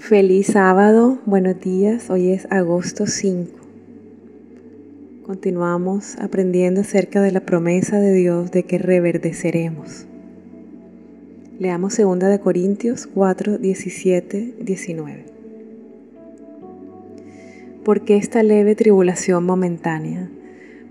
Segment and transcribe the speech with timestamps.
[0.00, 2.08] Feliz sábado, buenos días.
[2.08, 3.52] Hoy es agosto 5.
[5.26, 10.06] Continuamos aprendiendo acerca de la promesa de Dios de que reverdeceremos.
[11.58, 15.24] Leamos 2 de Corintios 4, 17, 19.
[17.84, 20.30] Porque esta leve tribulación momentánea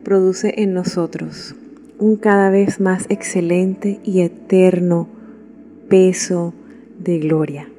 [0.03, 1.55] produce en nosotros
[1.97, 5.09] un cada vez más excelente y eterno
[5.89, 6.53] peso
[6.99, 7.69] de gloria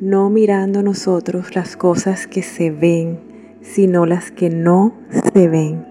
[0.00, 3.18] no mirando nosotros las cosas que se ven,
[3.62, 4.94] sino las que no
[5.32, 5.86] se ven.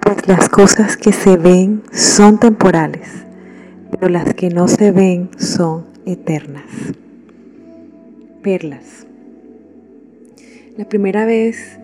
[0.00, 3.08] Pues las cosas que se ven son temporales,
[3.90, 6.64] pero las que no se ven son eternas.
[8.42, 9.06] Perlas.
[10.76, 11.78] La primera vez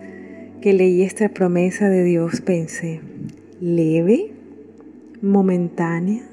[0.61, 3.01] que leí esta promesa de Dios pensé,
[3.59, 4.31] leve,
[5.21, 6.23] momentánea,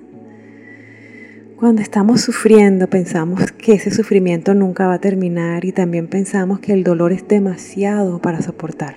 [1.58, 6.72] cuando estamos sufriendo pensamos que ese sufrimiento nunca va a terminar y también pensamos que
[6.72, 8.94] el dolor es demasiado para soportar.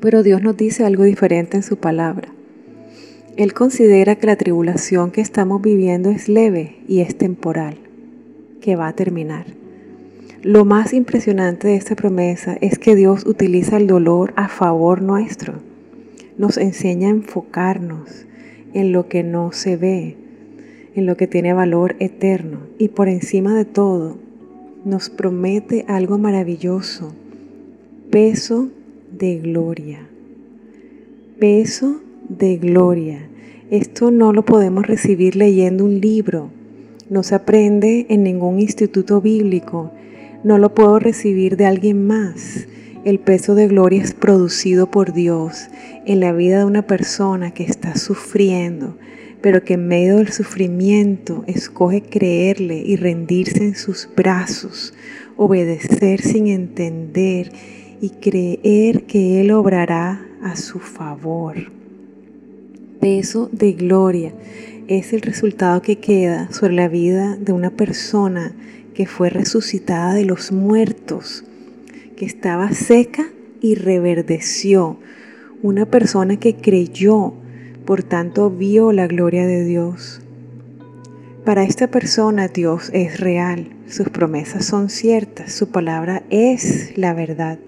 [0.00, 2.32] Pero Dios nos dice algo diferente en su palabra.
[3.36, 7.76] Él considera que la tribulación que estamos viviendo es leve y es temporal,
[8.62, 9.44] que va a terminar.
[10.42, 15.60] Lo más impresionante de esta promesa es que Dios utiliza el dolor a favor nuestro.
[16.38, 18.24] Nos enseña a enfocarnos
[18.72, 20.16] en lo que no se ve,
[20.94, 24.16] en lo que tiene valor eterno y por encima de todo
[24.84, 27.12] nos promete algo maravilloso,
[28.10, 28.68] peso
[29.16, 30.06] de gloria.
[31.38, 33.28] Peso de gloria.
[33.70, 36.50] Esto no lo podemos recibir leyendo un libro,
[37.08, 39.90] no se aprende en ningún instituto bíblico,
[40.44, 42.66] no lo puedo recibir de alguien más.
[43.04, 45.68] El peso de gloria es producido por Dios
[46.06, 48.96] en la vida de una persona que está sufriendo,
[49.42, 54.94] pero que en medio del sufrimiento escoge creerle y rendirse en sus brazos,
[55.36, 57.50] obedecer sin entender
[58.00, 61.56] y creer que Él obrará a su favor.
[63.00, 64.32] Peso de gloria
[64.88, 68.52] es el resultado que queda sobre la vida de una persona
[68.94, 71.44] que fue resucitada de los muertos,
[72.16, 73.30] que estaba seca
[73.60, 74.98] y reverdeció,
[75.62, 77.34] una persona que creyó
[77.90, 80.20] por tanto vio la gloria de Dios.
[81.44, 87.58] Para esta persona Dios es real, sus promesas son ciertas, su palabra es la verdad.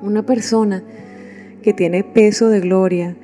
[0.00, 0.82] Una persona
[1.60, 3.14] que tiene peso de gloria,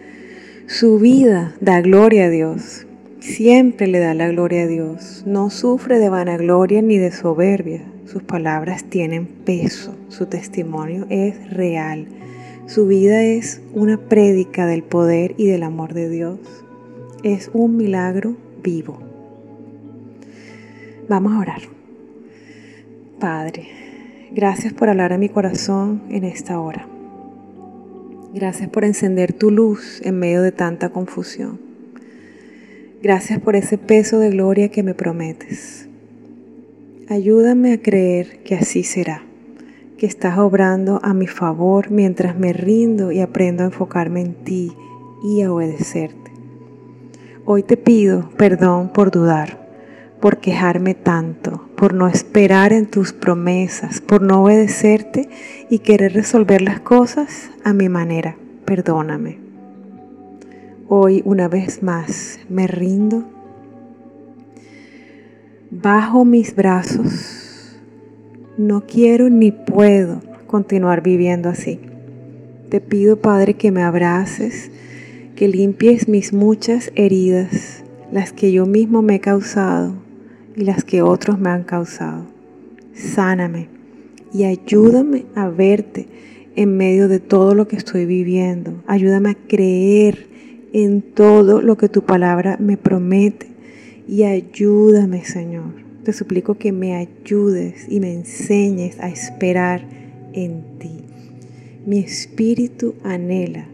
[0.67, 2.87] su vida da gloria a Dios,
[3.21, 8.23] siempre le da la gloria a Dios, no sufre de vanagloria ni de soberbia, sus
[8.23, 12.09] palabras tienen peso, su testimonio es real
[12.69, 16.39] su vida es una prédica del poder y del amor de Dios.
[17.23, 18.99] Es un milagro vivo.
[21.09, 21.63] Vamos a orar.
[23.19, 23.69] Padre,
[24.33, 26.87] gracias por hablar a mi corazón en esta hora.
[28.35, 31.59] Gracias por encender tu luz en medio de tanta confusión.
[33.03, 35.89] Gracias por ese peso de gloria que me prometes.
[37.09, 39.28] Ayúdame a creer que así será
[39.99, 44.73] que estás obrando a mi favor mientras me rindo y aprendo a enfocarme en ti
[45.25, 46.31] y a obedecerte.
[47.45, 49.69] Hoy te pido perdón por dudar,
[50.21, 55.29] por quejarme tanto, por no esperar en tus promesas, por no obedecerte
[55.69, 58.37] y querer resolver las cosas a mi manera.
[58.65, 59.39] Perdóname.
[60.89, 63.25] Hoy una vez más me rindo,
[65.71, 67.38] bajo mis brazos
[68.59, 71.79] no quiero ni puedo continuar viviendo así.
[72.69, 74.71] Te pido, Padre, que me abraces,
[75.37, 79.95] que limpies mis muchas heridas, las que yo mismo me he causado
[80.57, 82.27] y las que otros me han causado.
[82.95, 83.69] Sáname
[84.35, 86.09] y ayúdame a verte
[86.57, 88.83] en medio de todo lo que estoy viviendo.
[88.89, 90.27] Ayúdame a creer
[90.73, 93.47] en todo lo que tu palabra me promete
[94.09, 99.83] y ayúdame, Señor te suplico que me ayudes y me enseñes a esperar
[100.33, 101.03] en ti.
[101.85, 103.67] Mi espíritu anhela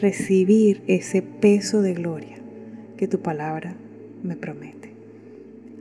[0.00, 2.38] recibir ese peso de gloria
[2.96, 3.76] que tu palabra
[4.24, 4.90] me promete.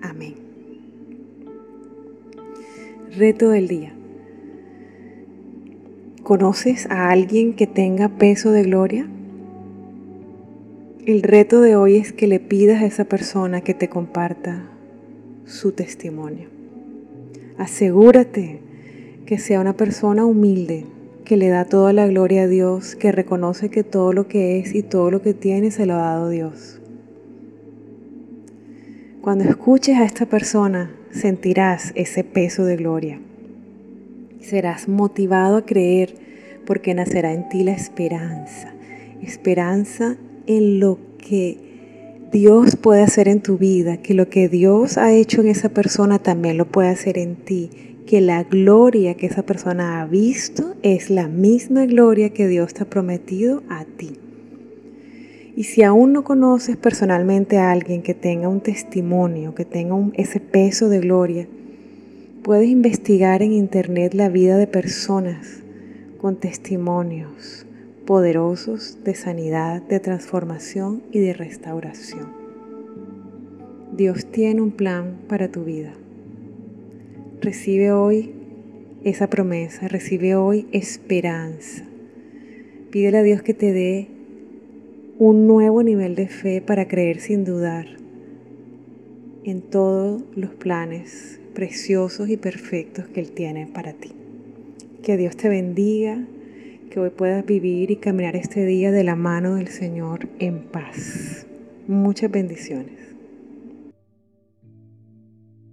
[0.03, 0.35] Amén.
[3.17, 3.95] Reto del día.
[6.21, 9.07] ¿Conoces a alguien que tenga peso de gloria?
[11.07, 14.69] El reto de hoy es que le pidas a esa persona que te comparta
[15.45, 16.49] su testimonio.
[17.57, 18.59] Asegúrate
[19.25, 20.85] que sea una persona humilde,
[21.23, 24.75] que le da toda la gloria a Dios, que reconoce que todo lo que es
[24.75, 26.79] y todo lo que tiene se lo ha dado Dios.
[29.21, 33.19] Cuando escuches a esta persona sentirás ese peso de gloria.
[34.39, 36.13] Serás motivado a creer
[36.65, 38.73] porque nacerá en ti la esperanza.
[39.23, 41.64] Esperanza en lo que
[42.35, 46.19] Dios puede hacer en tu vida, que lo que Dios ha hecho en esa persona
[46.19, 47.69] también lo puede hacer en ti,
[48.05, 52.83] que la gloria que esa persona ha visto es la misma gloria que Dios te
[52.83, 54.17] ha prometido a ti.
[55.55, 60.41] Y si aún no conoces personalmente a alguien que tenga un testimonio, que tenga ese
[60.41, 61.47] peso de gloria,
[62.43, 65.63] puedes investigar en internet la vida de personas
[66.17, 67.65] con testimonios
[68.05, 72.27] poderosos de sanidad, de transformación y de restauración.
[73.95, 75.93] Dios tiene un plan para tu vida.
[77.41, 78.33] Recibe hoy
[79.03, 81.83] esa promesa, recibe hoy esperanza.
[82.91, 84.07] Pídele a Dios que te dé
[85.17, 87.87] un nuevo nivel de fe para creer sin dudar
[89.43, 94.11] en todos los planes preciosos y perfectos que Él tiene para ti.
[95.03, 96.25] Que Dios te bendiga,
[96.89, 101.45] que hoy puedas vivir y caminar este día de la mano del Señor en paz.
[101.87, 103.04] Muchas bendiciones.